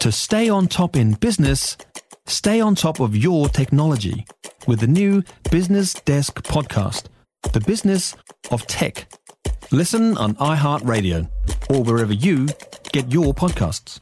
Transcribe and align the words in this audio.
To 0.00 0.10
stay 0.10 0.48
on 0.48 0.66
top 0.66 0.96
in 0.96 1.12
business, 1.12 1.76
stay 2.26 2.58
on 2.58 2.74
top 2.74 3.00
of 3.00 3.14
your 3.14 3.50
technology 3.50 4.24
with 4.66 4.80
the 4.80 4.86
new 4.86 5.22
Business 5.50 5.92
Desk 5.92 6.42
podcast, 6.42 7.08
The 7.52 7.60
Business 7.60 8.16
of 8.50 8.66
Tech. 8.66 9.12
Listen 9.70 10.16
on 10.16 10.36
iHeartRadio 10.36 11.28
or 11.68 11.82
wherever 11.82 12.14
you 12.14 12.48
get 12.92 13.12
your 13.12 13.34
podcasts. 13.34 14.00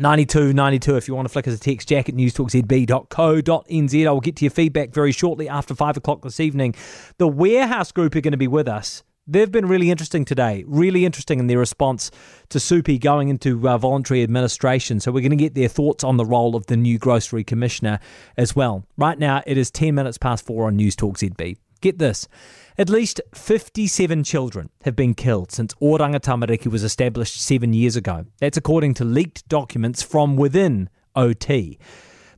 92 0.00 0.52
92 0.52 0.96
if 0.96 1.06
you 1.06 1.14
want 1.14 1.28
to 1.28 1.32
flick 1.32 1.46
us 1.46 1.54
a 1.54 1.60
text 1.60 1.88
jack 1.88 2.08
at 2.08 2.16
newstalkzb.co.nz. 2.16 4.06
I 4.08 4.10
will 4.10 4.20
get 4.20 4.34
to 4.36 4.44
your 4.44 4.50
feedback 4.50 4.90
very 4.90 5.12
shortly 5.12 5.48
after 5.48 5.76
5 5.76 5.98
o'clock 5.98 6.22
this 6.22 6.40
evening. 6.40 6.74
The 7.18 7.28
Warehouse 7.28 7.92
Group 7.92 8.16
are 8.16 8.20
going 8.20 8.32
to 8.32 8.36
be 8.36 8.48
with 8.48 8.66
us 8.66 9.04
They've 9.26 9.50
been 9.50 9.66
really 9.66 9.90
interesting 9.90 10.26
today, 10.26 10.64
really 10.66 11.06
interesting 11.06 11.38
in 11.38 11.46
their 11.46 11.58
response 11.58 12.10
to 12.50 12.58
Supie 12.58 13.00
going 13.00 13.30
into 13.30 13.66
uh, 13.66 13.78
voluntary 13.78 14.22
administration. 14.22 15.00
So, 15.00 15.12
we're 15.12 15.22
going 15.22 15.30
to 15.30 15.36
get 15.36 15.54
their 15.54 15.68
thoughts 15.68 16.04
on 16.04 16.18
the 16.18 16.26
role 16.26 16.54
of 16.54 16.66
the 16.66 16.76
new 16.76 16.98
Grocery 16.98 17.42
Commissioner 17.42 18.00
as 18.36 18.54
well. 18.54 18.84
Right 18.98 19.18
now, 19.18 19.42
it 19.46 19.56
is 19.56 19.70
10 19.70 19.94
minutes 19.94 20.18
past 20.18 20.44
four 20.44 20.66
on 20.66 20.76
News 20.76 20.94
Talk 20.94 21.16
ZB. 21.16 21.56
Get 21.80 21.98
this 21.98 22.28
at 22.76 22.88
least 22.88 23.20
57 23.32 24.24
children 24.24 24.68
have 24.82 24.96
been 24.96 25.14
killed 25.14 25.52
since 25.52 25.72
Oranga 25.74 26.20
Tamariki 26.20 26.66
was 26.66 26.82
established 26.82 27.40
seven 27.40 27.72
years 27.72 27.96
ago. 27.96 28.26
That's 28.40 28.56
according 28.56 28.94
to 28.94 29.04
leaked 29.04 29.48
documents 29.48 30.02
from 30.02 30.36
within 30.36 30.90
OT. 31.14 31.78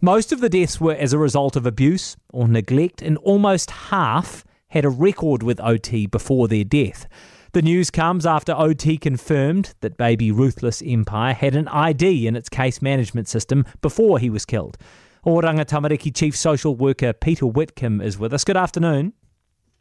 Most 0.00 0.30
of 0.30 0.40
the 0.40 0.48
deaths 0.48 0.80
were 0.80 0.94
as 0.94 1.12
a 1.12 1.18
result 1.18 1.56
of 1.56 1.64
abuse 1.64 2.16
or 2.32 2.46
neglect, 2.46 3.00
and 3.00 3.16
almost 3.18 3.70
half 3.70 4.44
had 4.76 4.84
a 4.84 4.90
record 4.90 5.42
with 5.42 5.58
OT 5.60 6.06
before 6.06 6.48
their 6.48 6.62
death. 6.62 7.08
The 7.52 7.62
news 7.62 7.90
comes 7.90 8.26
after 8.26 8.52
OT 8.52 8.98
confirmed 8.98 9.72
that 9.80 9.96
baby 9.96 10.30
Ruthless 10.30 10.82
Empire 10.84 11.32
had 11.32 11.56
an 11.56 11.66
ID 11.68 12.26
in 12.26 12.36
its 12.36 12.50
case 12.50 12.82
management 12.82 13.26
system 13.26 13.64
before 13.80 14.18
he 14.18 14.28
was 14.28 14.44
killed. 14.44 14.76
Oranga 15.24 15.64
Tamariki 15.64 16.14
Chief 16.14 16.36
Social 16.36 16.74
Worker 16.74 17.14
Peter 17.14 17.46
Whitcombe 17.46 18.02
is 18.02 18.18
with 18.18 18.34
us. 18.34 18.44
Good 18.44 18.58
afternoon. 18.58 19.14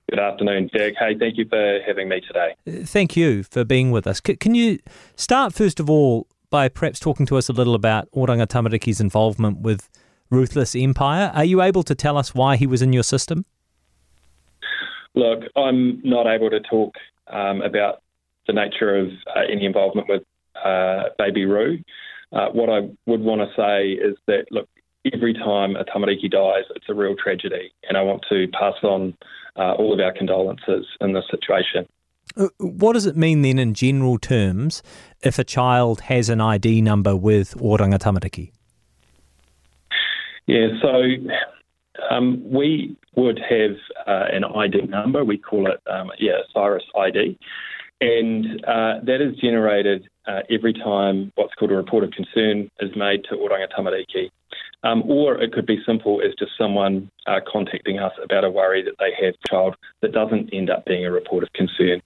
Good 0.10 0.20
afternoon, 0.20 0.70
Jack. 0.74 0.94
Hey, 0.98 1.18
thank 1.20 1.38
you 1.38 1.46
for 1.50 1.80
having 1.86 2.08
me 2.08 2.22
today. 2.22 2.56
Uh, 2.66 2.86
thank 2.86 3.18
you 3.18 3.44
for 3.44 3.66
being 3.66 3.92
with 3.92 4.08
us. 4.08 4.22
C- 4.26 4.38
can 4.38 4.56
you 4.56 4.80
start, 5.18 5.54
first 5.54 5.82
of 5.82 5.90
all, 5.90 6.28
by 6.50 6.70
perhaps 6.70 7.00
talking 7.00 7.26
to 7.26 7.36
us 7.36 7.50
a 7.50 7.54
little 7.54 7.76
about 7.76 8.10
Oranga 8.12 8.48
Tamariki's 8.48 9.02
involvement 9.02 9.60
with 9.60 9.90
Ruthless 10.30 10.74
Empire? 10.74 11.32
Are 11.36 11.44
you 11.44 11.62
able 11.62 11.84
to 11.84 11.96
tell 11.96 12.18
us 12.18 12.34
why 12.34 12.56
he 12.56 12.66
was 12.66 12.82
in 12.82 12.94
your 12.94 13.04
system? 13.04 13.46
Look, 15.16 15.44
I'm 15.56 16.02
not 16.04 16.28
able 16.28 16.50
to 16.50 16.60
talk 16.60 16.96
um, 17.28 17.62
about 17.62 18.02
the 18.48 18.54
nature 18.54 18.96
of 18.96 19.08
uh, 19.36 19.42
any 19.50 19.66
involvement 19.66 20.08
with 20.10 20.24
uh, 20.64 21.10
Baby 21.18 21.46
Ru. 21.46 21.80
Uh, 22.32 22.50
what 22.50 22.70
I 22.70 22.90
would 23.06 23.22
want 23.22 23.42
to 23.42 23.48
say 23.56 23.92
is 23.92 24.18
that, 24.28 24.46
look, 24.52 24.68
every 25.14 25.34
time 25.34 25.76
a 25.76 25.84
tamariki 25.86 26.30
dies, 26.30 26.64
it's 26.76 26.86
a 26.90 26.94
real 26.94 27.16
tragedy, 27.16 27.72
and 27.88 27.98
I 27.98 28.02
want 28.02 28.26
to 28.30 28.48
pass 28.50 28.76
on 28.84 29.16
uh, 29.56 29.74
all 29.74 29.94
of 29.94 30.00
our 30.00 30.14
condolences 30.14 30.86
in 31.02 31.14
this 31.14 31.24
situation. 31.32 31.88
Uh, 32.36 32.48
what 32.58 32.94
does 32.94 33.06
it 33.06 33.16
mean 33.16 33.42
then, 33.42 33.60
in 33.60 33.74
general 33.74 34.18
terms, 34.18 34.84
if 35.22 35.40
a 35.40 35.44
child 35.44 36.02
has 36.02 36.30
an 36.30 36.42
ID 36.42 36.82
number 36.82 37.16
with 37.16 37.56
Oranga 37.56 38.00
Tamariki? 38.00 38.52
Yeah, 40.48 40.68
so 40.82 41.04
um, 42.10 42.42
we 42.50 42.98
would 43.16 43.40
have 43.40 43.76
uh, 44.08 44.26
an 44.32 44.44
ID 44.44 44.88
number. 44.88 45.24
We 45.24 45.38
call 45.38 45.68
it, 45.70 45.80
um, 45.90 46.12
yeah, 46.20 46.40
CYRAS 46.56 46.84
ID. 46.96 47.38
And 48.02 48.64
uh, 48.66 49.00
that 49.04 49.22
is 49.22 49.38
generated 49.38 50.08
uh, 50.28 50.42
every 50.50 50.74
time 50.74 51.32
what's 51.36 51.54
called 51.56 51.72
a 51.72 51.76
report 51.76 52.04
of 52.04 52.12
concern 52.12 52.70
is 52.80 52.92
made 52.96 53.24
to 53.30 53.36
Oranga 53.36 53.68
Tamariki. 53.72 54.30
Um, 54.84 55.04
or 55.08 55.42
it 55.42 55.52
could 55.52 55.66
be 55.66 55.82
simple 55.86 56.22
as 56.22 56.34
just 56.38 56.52
someone 56.58 57.10
uh, 57.26 57.40
contacting 57.52 58.00
us 58.00 58.14
about 58.24 58.44
a 58.44 58.50
worry 58.50 58.84
that 58.84 58.96
they 59.00 59.12
have 59.26 59.34
child 59.50 59.76
that 60.02 60.12
doesn't 60.12 60.50
end 60.54 60.70
up 60.70 60.86
being 60.86 61.06
a 61.06 61.12
report 61.12 61.44
of 61.44 61.52
concern. 61.54 62.02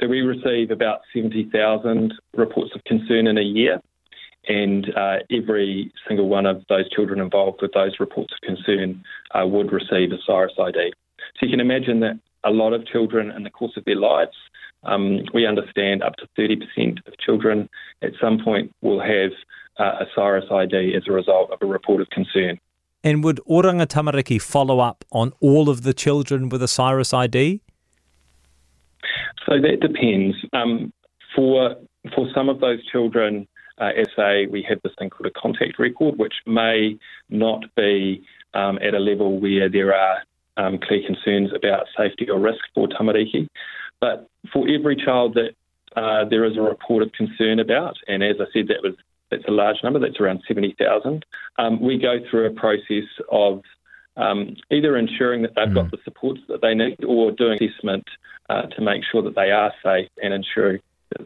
So 0.00 0.06
we 0.08 0.22
receive 0.22 0.70
about 0.70 1.00
70,000 1.14 2.14
reports 2.34 2.72
of 2.74 2.82
concern 2.84 3.26
in 3.26 3.36
a 3.36 3.42
year 3.42 3.80
and 4.48 4.86
uh, 4.96 5.16
every 5.30 5.92
single 6.06 6.28
one 6.28 6.46
of 6.46 6.62
those 6.68 6.88
children 6.90 7.20
involved 7.20 7.60
with 7.62 7.72
those 7.72 7.98
reports 8.00 8.34
of 8.34 8.40
concern 8.46 9.02
uh, 9.34 9.46
would 9.46 9.72
receive 9.72 10.12
a 10.12 10.18
CYRAS 10.30 10.58
ID. 10.58 10.92
So 11.38 11.46
you 11.46 11.50
can 11.50 11.60
imagine 11.60 12.00
that 12.00 12.18
a 12.44 12.50
lot 12.50 12.72
of 12.72 12.86
children 12.86 13.30
in 13.30 13.42
the 13.42 13.50
course 13.50 13.76
of 13.76 13.84
their 13.84 13.96
lives, 13.96 14.36
um, 14.84 15.20
we 15.32 15.46
understand 15.46 16.02
up 16.02 16.14
to 16.16 16.28
30% 16.38 17.06
of 17.06 17.18
children 17.18 17.68
at 18.02 18.12
some 18.20 18.38
point 18.44 18.72
will 18.82 19.00
have 19.00 19.30
uh, 19.78 20.04
a 20.04 20.06
CYRAS 20.16 20.50
ID 20.50 20.94
as 20.94 21.02
a 21.08 21.12
result 21.12 21.50
of 21.50 21.58
a 21.62 21.66
report 21.66 22.00
of 22.00 22.10
concern. 22.10 22.58
And 23.02 23.22
would 23.24 23.40
Oranga 23.48 23.86
Tamariki 23.86 24.40
follow 24.40 24.80
up 24.80 25.04
on 25.12 25.32
all 25.40 25.68
of 25.68 25.82
the 25.82 25.92
children 25.92 26.48
with 26.48 26.62
a 26.62 26.66
CYRAS 26.66 27.12
ID? 27.12 27.60
So 29.46 29.60
that 29.60 29.80
depends. 29.80 30.36
Um, 30.52 30.92
for 31.34 31.76
for 32.14 32.28
some 32.34 32.48
of 32.48 32.60
those 32.60 32.84
children, 32.86 33.46
uh, 33.78 33.90
SA, 34.14 34.44
we 34.50 34.64
have 34.68 34.80
this 34.82 34.92
thing 34.98 35.10
called 35.10 35.26
a 35.26 35.40
contact 35.40 35.78
record, 35.78 36.18
which 36.18 36.34
may 36.46 36.98
not 37.28 37.64
be 37.76 38.22
um, 38.54 38.78
at 38.78 38.94
a 38.94 38.98
level 38.98 39.40
where 39.40 39.68
there 39.68 39.94
are 39.94 40.18
um, 40.56 40.78
clear 40.78 41.00
concerns 41.06 41.50
about 41.54 41.86
safety 41.96 42.30
or 42.30 42.38
risk 42.38 42.60
for 42.74 42.88
tamariki. 42.88 43.48
But 44.00 44.28
for 44.52 44.68
every 44.68 44.96
child 44.96 45.34
that 45.34 45.54
uh, 45.96 46.28
there 46.28 46.44
is 46.44 46.56
a 46.56 46.60
report 46.60 47.02
of 47.02 47.12
concern 47.12 47.58
about, 47.60 47.96
and 48.06 48.22
as 48.22 48.36
I 48.40 48.44
said, 48.52 48.68
that 48.68 48.82
was 48.82 48.94
that's 49.30 49.44
a 49.48 49.52
large 49.52 49.76
number. 49.82 49.98
That's 49.98 50.20
around 50.20 50.42
seventy 50.46 50.76
thousand. 50.78 51.24
Um, 51.58 51.80
we 51.80 51.98
go 51.98 52.18
through 52.30 52.46
a 52.46 52.50
process 52.50 53.08
of 53.30 53.62
um, 54.16 54.56
either 54.70 54.96
ensuring 54.96 55.42
that 55.42 55.52
they've 55.56 55.68
mm. 55.68 55.74
got 55.74 55.90
the 55.90 55.98
supports 56.04 56.40
that 56.48 56.60
they 56.62 56.74
need, 56.74 57.02
or 57.04 57.32
doing 57.32 57.58
assessment 57.62 58.04
uh, 58.48 58.62
to 58.62 58.82
make 58.82 59.02
sure 59.10 59.22
that 59.22 59.34
they 59.34 59.50
are 59.50 59.72
safe 59.82 60.08
and 60.22 60.34
ensure 60.34 60.78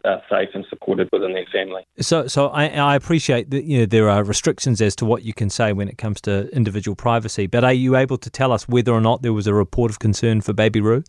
are 0.05 0.23
safe 0.29 0.51
and 0.55 0.65
supported 0.69 1.09
within 1.13 1.33
their 1.33 1.47
family. 1.53 1.83
So, 2.01 2.27
so 2.27 2.49
I, 2.49 2.69
I, 2.69 2.95
appreciate 2.95 3.51
that 3.51 3.65
you 3.65 3.81
know 3.81 3.87
there 3.87 4.09
are 4.09 4.23
restrictions 4.23 4.81
as 4.81 4.95
to 4.97 5.05
what 5.05 5.23
you 5.23 5.33
can 5.33 5.51
say 5.51 5.73
when 5.73 5.89
it 5.89 5.99
comes 5.99 6.21
to 6.23 6.49
individual 6.55 6.95
privacy. 6.95 7.47
But 7.47 7.65
are 7.65 7.73
you 7.73 7.97
able 7.97 8.19
to 8.19 8.31
tell 8.31 8.53
us 8.53 8.69
whether 8.69 8.93
or 8.93 9.01
not 9.01 9.23
there 9.23 9.33
was 9.33 9.47
a 9.47 9.55
report 9.55 9.91
of 9.91 9.99
concern 9.99 10.41
for 10.41 10.53
Baby 10.53 10.81
Ru? 10.81 11.05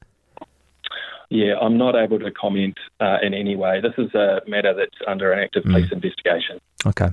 Yeah, 1.30 1.56
I'm 1.62 1.78
not 1.78 1.96
able 1.96 2.20
to 2.20 2.32
comment 2.32 2.78
uh, 3.00 3.18
in 3.22 3.36
any 3.36 3.56
way. 3.56 3.82
This 3.82 3.94
is 3.98 4.14
a 4.16 4.42
matter 4.48 4.74
that's 4.74 4.98
under 5.08 5.32
an 5.32 5.40
active 5.40 5.64
police 5.64 5.90
mm. 5.90 5.94
investigation. 5.94 6.60
Okay, 6.86 7.10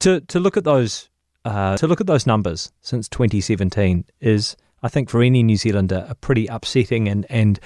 to 0.00 0.20
to 0.20 0.40
look 0.40 0.56
at 0.56 0.64
those 0.64 1.08
uh, 1.44 1.76
to 1.78 1.86
look 1.86 2.00
at 2.00 2.06
those 2.06 2.26
numbers 2.26 2.72
since 2.82 3.08
2017 3.08 4.04
is, 4.20 4.56
I 4.82 4.88
think, 4.88 5.08
for 5.08 5.22
any 5.22 5.42
New 5.42 5.56
Zealander, 5.56 6.06
a 6.08 6.14
pretty 6.14 6.46
upsetting 6.46 7.08
and 7.08 7.24
and 7.30 7.58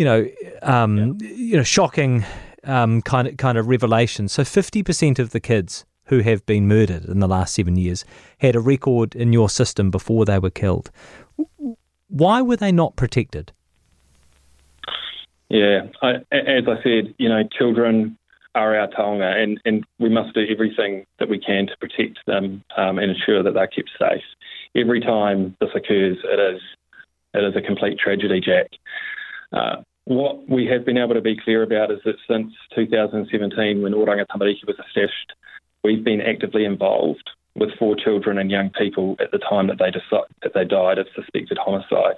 you 0.00 0.06
know, 0.06 0.26
um, 0.62 1.18
yeah. 1.20 1.28
you 1.28 1.56
know, 1.58 1.62
shocking 1.62 2.24
um, 2.64 3.02
kind 3.02 3.28
of 3.28 3.36
kind 3.36 3.58
of 3.58 3.68
revelation. 3.68 4.28
So, 4.28 4.44
fifty 4.44 4.82
percent 4.82 5.18
of 5.18 5.32
the 5.32 5.40
kids 5.40 5.84
who 6.06 6.20
have 6.20 6.44
been 6.46 6.66
murdered 6.66 7.04
in 7.04 7.20
the 7.20 7.28
last 7.28 7.54
seven 7.54 7.76
years 7.76 8.06
had 8.38 8.56
a 8.56 8.60
record 8.60 9.14
in 9.14 9.34
your 9.34 9.50
system 9.50 9.90
before 9.90 10.24
they 10.24 10.38
were 10.38 10.50
killed. 10.50 10.90
Why 12.08 12.40
were 12.40 12.56
they 12.56 12.72
not 12.72 12.96
protected? 12.96 13.52
Yeah, 15.50 15.82
I, 16.00 16.14
as 16.32 16.64
I 16.66 16.82
said, 16.82 17.14
you 17.18 17.28
know, 17.28 17.42
children 17.58 18.16
are 18.54 18.74
our 18.74 18.88
taonga, 18.88 19.36
and, 19.36 19.60
and 19.66 19.84
we 19.98 20.08
must 20.08 20.34
do 20.34 20.46
everything 20.50 21.04
that 21.18 21.28
we 21.28 21.38
can 21.38 21.66
to 21.66 21.76
protect 21.76 22.20
them 22.26 22.64
um, 22.78 22.98
and 22.98 23.10
ensure 23.10 23.42
that 23.42 23.52
they're 23.52 23.66
kept 23.66 23.90
safe. 23.98 24.24
Every 24.74 25.00
time 25.00 25.56
this 25.60 25.70
occurs, 25.74 26.16
it 26.24 26.54
is 26.54 26.62
it 27.34 27.44
is 27.44 27.54
a 27.54 27.60
complete 27.60 27.98
tragedy, 27.98 28.40
Jack. 28.40 28.70
Uh, 29.52 29.82
what 30.10 30.48
we 30.48 30.66
have 30.66 30.84
been 30.84 30.98
able 30.98 31.14
to 31.14 31.20
be 31.20 31.36
clear 31.36 31.62
about 31.62 31.92
is 31.92 32.00
that 32.04 32.16
since 32.28 32.52
2017, 32.74 33.80
when 33.80 33.92
Oranga 33.92 34.26
Tamariki 34.26 34.66
was 34.66 34.74
established, 34.84 35.32
we've 35.84 36.02
been 36.02 36.20
actively 36.20 36.64
involved 36.64 37.30
with 37.54 37.70
four 37.78 37.94
children 37.94 38.36
and 38.36 38.50
young 38.50 38.70
people 38.70 39.14
at 39.20 39.30
the 39.30 39.38
time 39.38 39.68
that 39.68 39.78
they 39.78 39.92
decide, 39.92 40.26
that 40.42 40.52
they 40.52 40.64
died 40.64 40.98
of 40.98 41.06
suspected 41.14 41.58
homicide. 41.58 42.16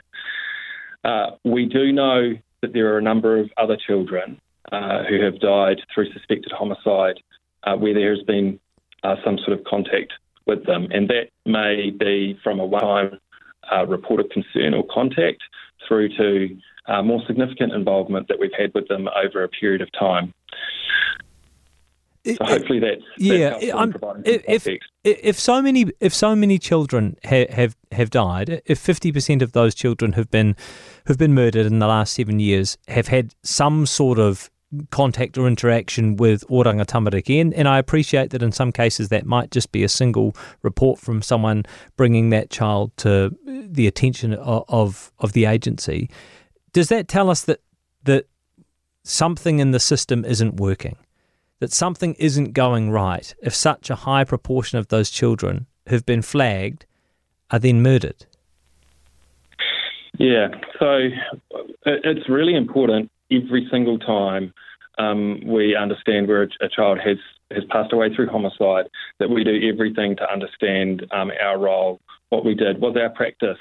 Uh, 1.05 1.33
we 1.45 1.67
do 1.67 1.93
know 1.93 2.33
that 2.63 2.73
there 2.73 2.95
are 2.95 2.99
a 2.99 3.03
number 3.03 3.39
of 3.39 3.51
other 3.59 3.77
children 3.77 4.41
uh, 4.73 5.03
who 5.05 5.23
have 5.23 5.39
died 5.39 5.83
through 5.95 6.11
suspected 6.15 6.51
homicide 6.51 7.21
uh, 7.65 7.77
where 7.77 7.93
there 7.93 8.15
has 8.15 8.25
been 8.25 8.59
uh, 9.03 9.17
some 9.23 9.37
sort 9.37 9.53
of 9.59 9.63
contact 9.65 10.15
with 10.47 10.65
them, 10.65 10.89
and 10.93 11.11
that 11.11 11.29
may 11.45 11.91
be 11.91 12.39
from 12.43 12.59
a 12.59 12.65
one-time 12.65 13.21
uh, 13.71 13.87
report 13.87 14.21
of 14.21 14.29
concern 14.31 14.75
or 14.75 14.85
contact 14.93 15.43
through 15.87 16.09
to 16.17 16.57
uh, 16.87 17.03
more 17.03 17.23
significant 17.27 17.73
involvement 17.73 18.29
that 18.29 18.39
we've 18.39 18.51
had 18.59 18.73
with 18.75 18.89
them 18.89 19.09
over 19.23 19.45
a 19.45 19.49
period 19.49 19.83
of 19.83 19.89
time. 19.93 20.33
So 22.25 22.37
hopefully 22.41 22.79
that's, 22.79 23.03
yeah. 23.19 23.59
if, 23.61 24.65
if, 24.65 24.79
if 25.03 25.41
so 25.41 25.61
many 25.61 25.87
if 25.99 26.15
so 26.15 26.37
many 26.37 26.57
children 26.57 27.17
ha- 27.25 27.51
have 27.51 27.77
have 27.91 28.11
died, 28.11 28.63
if 28.65 28.79
fifty 28.79 29.11
percent 29.11 29.43
of 29.43 29.51
those 29.51 29.75
children 29.75 30.13
have 30.13 30.31
been 30.31 30.55
have 31.09 31.19
been 31.19 31.35
murdered 31.35 31.67
in 31.67 31.81
the 31.81 31.89
last 31.89 32.15
seven 32.15 32.39
years, 32.39 32.79
have 32.87 33.09
had 33.09 33.35
some 33.43 33.87
sort 33.87 34.21
of 34.21 34.52
contact 34.91 35.37
or 35.39 35.47
interaction 35.47 36.17
with 36.17 36.47
Oranga 36.49 36.85
Tamariki. 36.85 37.41
And, 37.41 37.53
and 37.55 37.69
I 37.69 37.79
appreciate 37.79 38.31
that 38.31 38.43
in 38.43 38.53
some 38.53 38.73
cases 38.73 39.09
that 39.11 39.27
might 39.27 39.51
just 39.51 39.73
be 39.73 39.85
a 39.85 39.89
single 39.89 40.35
report 40.63 40.99
from 40.99 41.23
someone 41.23 41.65
bringing 41.97 42.31
that 42.31 42.51
child 42.51 42.97
to 42.99 43.27
uh, 43.27 43.63
the 43.67 43.87
attention 43.87 44.35
of, 44.35 44.65
of, 44.69 45.13
of 45.19 45.33
the 45.33 45.45
agency. 45.45 46.11
Does 46.73 46.89
that 46.89 47.09
tell 47.09 47.29
us 47.29 47.43
that, 47.43 47.61
that 48.05 48.27
something 49.05 49.59
in 49.59 49.73
the 49.73 49.81
system 49.81 50.25
isn't 50.25 50.57
working? 50.57 50.97
That 51.61 51.73
something 51.73 52.15
isn't 52.15 52.53
going 52.53 52.91
right 52.91 53.33
if 53.43 53.55
such 53.55 53.91
a 53.91 53.95
high 53.95 54.25
proportion 54.25 54.79
of 54.79 54.89
those 54.89 55.11
children 55.11 55.67
who've 55.89 56.07
been 56.07 56.23
flagged 56.23 56.87
are 57.51 57.59
then 57.59 57.83
murdered? 57.83 58.27
Yeah, 60.19 60.49
so 60.79 61.09
it's 61.87 62.29
really 62.29 62.55
important 62.55 63.11
every 63.35 63.69
single 63.71 63.99
time 63.99 64.53
um, 64.99 65.41
we 65.47 65.75
understand 65.77 66.29
where 66.29 66.49
a, 66.61 66.69
child 66.69 66.99
has, 66.99 67.17
has 67.51 67.65
passed 67.71 67.93
away 67.93 68.15
through 68.15 68.29
homicide 68.29 68.89
that 69.19 69.31
we 69.31 69.43
do 69.45 69.69
everything 69.73 70.17
to 70.17 70.31
understand 70.31 71.07
um, 71.13 71.31
our 71.43 71.59
role, 71.59 72.01
what 72.29 72.45
we 72.45 72.55
did, 72.55 72.81
was 72.81 72.97
our 72.97 73.11
practice 73.11 73.59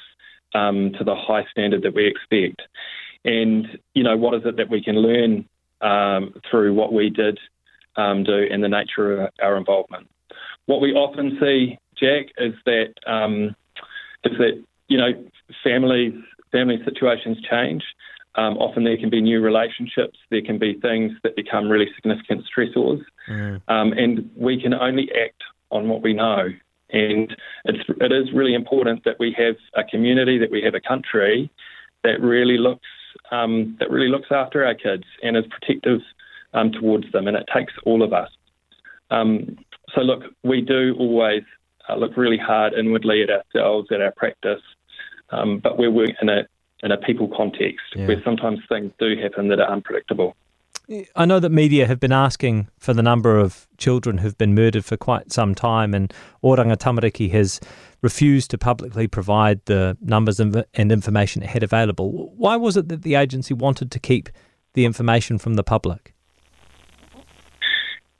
um, 0.53 0.91
to 0.97 1.03
the 1.03 1.15
high 1.15 1.45
standard 1.51 1.83
that 1.83 1.95
we 1.95 2.05
expect, 2.05 2.61
and 3.23 3.79
you 3.93 4.03
know 4.03 4.17
what 4.17 4.33
is 4.33 4.41
it 4.45 4.57
that 4.57 4.69
we 4.69 4.83
can 4.83 4.95
learn 4.95 5.47
um, 5.81 6.33
through 6.49 6.73
what 6.73 6.91
we 6.91 7.09
did 7.09 7.39
um, 7.95 8.23
do 8.23 8.47
and 8.51 8.63
the 8.63 8.67
nature 8.67 9.23
of 9.23 9.29
our 9.41 9.57
involvement. 9.57 10.09
What 10.65 10.81
we 10.81 10.93
often 10.93 11.37
see, 11.39 11.77
Jack, 11.97 12.27
is 12.37 12.53
that 12.65 12.93
um, 13.07 13.55
is 14.25 14.37
that 14.37 14.61
you 14.87 14.97
know 14.97 15.11
families 15.63 16.13
family 16.51 16.79
situations 16.83 17.37
change. 17.49 17.83
Um, 18.35 18.57
often 18.57 18.83
there 18.83 18.97
can 18.97 19.09
be 19.09 19.21
new 19.21 19.41
relationships. 19.41 20.17
There 20.29 20.41
can 20.41 20.57
be 20.57 20.75
things 20.75 21.11
that 21.23 21.35
become 21.35 21.69
really 21.69 21.89
significant 21.95 22.45
stressors, 22.45 23.01
mm. 23.29 23.61
um, 23.67 23.91
and 23.93 24.29
we 24.35 24.61
can 24.61 24.73
only 24.73 25.09
act 25.11 25.41
on 25.69 25.89
what 25.89 26.01
we 26.01 26.13
know. 26.13 26.47
And 26.91 27.35
it's 27.65 27.83
it 27.99 28.11
is 28.11 28.33
really 28.33 28.53
important 28.53 29.03
that 29.05 29.17
we 29.19 29.35
have 29.37 29.55
a 29.75 29.83
community, 29.83 30.37
that 30.37 30.51
we 30.51 30.61
have 30.61 30.75
a 30.75 30.81
country 30.81 31.49
that 32.03 32.21
really 32.21 32.57
looks 32.57 32.87
um, 33.31 33.75
that 33.79 33.89
really 33.91 34.09
looks 34.09 34.29
after 34.31 34.65
our 34.65 34.75
kids 34.75 35.03
and 35.23 35.35
is 35.35 35.45
protective 35.49 36.01
um, 36.53 36.71
towards 36.71 37.11
them. 37.11 37.27
And 37.27 37.37
it 37.37 37.47
takes 37.53 37.73
all 37.85 38.03
of 38.03 38.13
us. 38.13 38.29
Um, 39.09 39.57
so 39.93 40.01
look, 40.01 40.23
we 40.43 40.61
do 40.61 40.95
always 40.97 41.43
uh, 41.89 41.95
look 41.95 42.15
really 42.15 42.37
hard 42.37 42.73
inwardly 42.73 43.23
at 43.23 43.29
ourselves, 43.29 43.89
at 43.91 44.01
our 44.01 44.11
practice, 44.11 44.61
um, 45.31 45.59
but 45.59 45.77
we're 45.77 45.91
working 45.91 46.15
in 46.21 46.29
a 46.29 46.47
in 46.83 46.91
a 46.91 46.97
people 46.97 47.27
context 47.35 47.85
yeah. 47.95 48.07
where 48.07 48.21
sometimes 48.23 48.59
things 48.67 48.91
do 48.99 49.15
happen 49.21 49.47
that 49.49 49.59
are 49.59 49.71
unpredictable. 49.71 50.35
I 51.15 51.25
know 51.25 51.39
that 51.39 51.51
media 51.51 51.87
have 51.87 51.99
been 51.99 52.11
asking 52.11 52.67
for 52.77 52.93
the 52.93 53.03
number 53.03 53.37
of 53.37 53.67
children 53.77 54.17
who've 54.17 54.37
been 54.37 54.53
murdered 54.53 54.83
for 54.83 54.97
quite 54.97 55.31
some 55.31 55.55
time, 55.55 55.93
and 55.93 56.13
Oranga 56.43 56.75
Tamariki 56.75 57.31
has 57.31 57.61
refused 58.01 58.51
to 58.51 58.57
publicly 58.57 59.07
provide 59.07 59.63
the 59.65 59.97
numbers 60.01 60.39
and 60.39 60.65
information 60.73 61.43
it 61.43 61.49
had 61.49 61.63
available. 61.63 62.33
Why 62.35 62.57
was 62.57 62.75
it 62.75 62.89
that 62.89 63.03
the 63.03 63.15
agency 63.15 63.53
wanted 63.53 63.91
to 63.91 63.99
keep 63.99 64.29
the 64.73 64.85
information 64.85 65.37
from 65.37 65.53
the 65.53 65.63
public? 65.63 66.13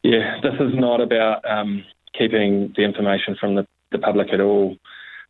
Yeah, 0.04 0.40
this 0.42 0.54
is 0.60 0.74
not 0.74 1.02
about 1.02 1.44
um, 1.50 1.84
keeping 2.18 2.74
the 2.76 2.84
information 2.84 3.36
from 3.40 3.56
the, 3.56 3.68
the 3.92 4.00
public 4.00 4.30
at 4.34 4.40
all. 4.40 4.78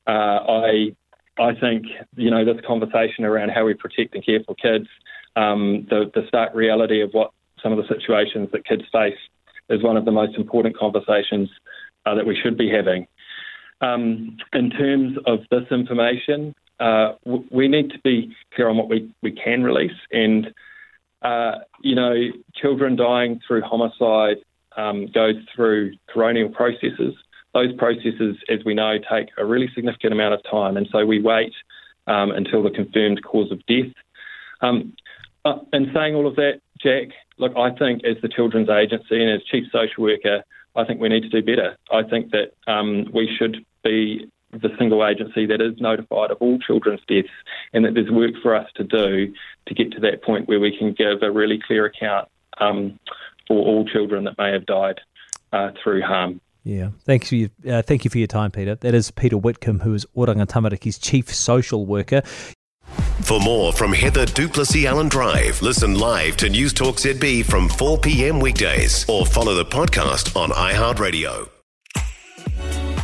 Uh, 0.07 0.11
I 0.11 0.95
I 1.39 1.53
think 1.55 1.85
you 2.15 2.29
know 2.29 2.45
this 2.45 2.63
conversation 2.65 3.25
around 3.25 3.49
how 3.49 3.65
we 3.65 3.73
protect 3.73 4.15
and 4.15 4.25
care 4.25 4.41
for 4.45 4.55
kids, 4.55 4.87
um, 5.35 5.87
the, 5.89 6.11
the 6.13 6.27
stark 6.27 6.53
reality 6.53 7.01
of 7.01 7.11
what 7.11 7.31
some 7.63 7.71
of 7.71 7.77
the 7.77 7.87
situations 7.93 8.49
that 8.51 8.65
kids 8.65 8.83
face 8.91 9.17
is 9.69 9.83
one 9.83 9.97
of 9.97 10.05
the 10.05 10.11
most 10.11 10.35
important 10.35 10.77
conversations 10.77 11.49
uh, 12.05 12.15
that 12.15 12.25
we 12.25 12.37
should 12.41 12.57
be 12.57 12.69
having. 12.69 13.07
Um, 13.79 14.37
in 14.53 14.69
terms 14.69 15.17
of 15.25 15.39
this 15.49 15.63
information, 15.71 16.53
uh, 16.79 17.13
w- 17.25 17.45
we 17.49 17.67
need 17.67 17.91
to 17.91 17.99
be 17.99 18.35
clear 18.53 18.69
on 18.69 18.77
what 18.77 18.89
we, 18.89 19.13
we 19.21 19.31
can 19.31 19.63
release. 19.63 19.97
And, 20.11 20.53
uh, 21.21 21.59
you 21.81 21.95
know, 21.95 22.13
children 22.55 22.95
dying 22.95 23.39
through 23.47 23.61
homicide 23.61 24.37
um, 24.77 25.07
goes 25.07 25.35
through 25.55 25.93
coronial 26.13 26.51
processes 26.51 27.15
those 27.53 27.73
processes, 27.77 28.37
as 28.49 28.59
we 28.65 28.73
know, 28.73 28.97
take 28.97 29.29
a 29.37 29.45
really 29.45 29.69
significant 29.75 30.13
amount 30.13 30.33
of 30.33 30.41
time, 30.49 30.77
and 30.77 30.87
so 30.91 31.05
we 31.05 31.21
wait 31.21 31.53
um, 32.07 32.31
until 32.31 32.63
the 32.63 32.69
confirmed 32.69 33.21
cause 33.23 33.51
of 33.51 33.65
death. 33.65 33.93
Um, 34.61 34.93
uh, 35.43 35.57
in 35.73 35.91
saying 35.93 36.15
all 36.15 36.27
of 36.27 36.35
that, 36.35 36.61
Jack, 36.81 37.09
look, 37.37 37.53
I 37.57 37.71
think 37.71 38.03
as 38.05 38.17
the 38.21 38.29
Children's 38.29 38.69
Agency 38.69 39.21
and 39.21 39.29
as 39.29 39.43
Chief 39.43 39.65
Social 39.71 40.03
Worker, 40.03 40.43
I 40.75 40.85
think 40.85 41.01
we 41.01 41.09
need 41.09 41.23
to 41.23 41.29
do 41.29 41.41
better. 41.41 41.75
I 41.91 42.03
think 42.03 42.31
that 42.31 42.53
um, 42.71 43.07
we 43.13 43.29
should 43.37 43.65
be 43.83 44.29
the 44.51 44.69
single 44.77 45.05
agency 45.05 45.45
that 45.45 45.61
is 45.61 45.79
notified 45.79 46.31
of 46.31 46.37
all 46.39 46.59
children's 46.59 47.01
deaths 47.07 47.29
and 47.73 47.85
that 47.85 47.93
there's 47.93 48.11
work 48.11 48.31
for 48.41 48.55
us 48.55 48.69
to 48.75 48.83
do 48.83 49.33
to 49.67 49.73
get 49.73 49.91
to 49.93 49.99
that 50.01 50.23
point 50.23 50.47
where 50.47 50.59
we 50.59 50.77
can 50.77 50.93
give 50.93 51.21
a 51.21 51.31
really 51.31 51.59
clear 51.65 51.85
account 51.85 52.27
um, 52.59 52.99
for 53.47 53.65
all 53.65 53.85
children 53.85 54.25
that 54.25 54.37
may 54.37 54.51
have 54.51 54.65
died 54.65 54.99
uh, 55.53 55.71
through 55.81 56.01
harm. 56.01 56.41
Yeah, 56.63 56.89
thanks 57.05 57.31
you. 57.31 57.49
Uh, 57.67 57.81
thank 57.81 58.05
you 58.05 58.11
for 58.11 58.19
your 58.19 58.27
time, 58.27 58.51
Peter. 58.51 58.75
That 58.75 58.93
is 58.93 59.09
Peter 59.11 59.37
Whitcombe, 59.37 59.79
who 59.79 59.93
is 59.93 60.05
Oranga 60.15 60.45
Tamariki's 60.45 60.99
chief 60.99 61.33
social 61.33 61.85
worker. 61.85 62.21
For 63.21 63.39
more 63.39 63.71
from 63.71 63.93
Heather 63.93 64.25
du 64.25 64.47
Plessis-Allen 64.47 65.07
Drive, 65.09 65.61
listen 65.61 65.97
live 65.97 66.37
to 66.37 66.49
News 66.49 66.73
Talk 66.73 66.97
ZB 66.97 67.45
from 67.45 67.69
4 67.69 67.99
p.m. 67.99 68.39
weekdays, 68.39 69.05
or 69.07 69.25
follow 69.25 69.55
the 69.55 69.65
podcast 69.65 70.35
on 70.35 70.49
iHeartRadio. 70.49 71.60